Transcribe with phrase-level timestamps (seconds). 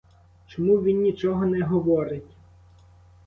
[0.47, 2.37] Чому він нічого не говорить?